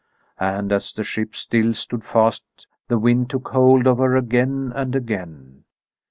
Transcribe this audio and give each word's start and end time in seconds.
And 0.39 0.71
as 0.71 0.93
the 0.95 1.03
ship 1.03 1.35
still 1.35 1.75
stood 1.75 2.03
fast 2.03 2.65
the 2.87 2.97
wind 2.97 3.29
took 3.29 3.49
hold 3.49 3.85
of 3.85 3.99
her 3.99 4.15
again 4.15 4.73
and 4.75 4.95
again. 4.95 5.63